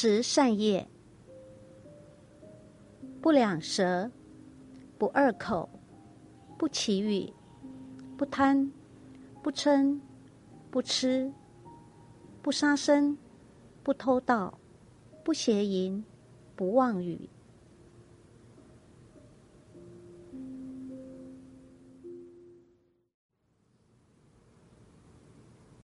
[0.00, 0.86] 十善业：
[3.20, 4.08] 不两舌，
[4.96, 5.68] 不二口，
[6.56, 7.32] 不绮语，
[8.16, 8.70] 不贪，
[9.42, 9.98] 不嗔，
[10.70, 11.32] 不痴，
[12.40, 13.18] 不杀生，
[13.82, 14.56] 不偷盗，
[15.24, 16.04] 不邪淫，
[16.54, 17.28] 不妄语。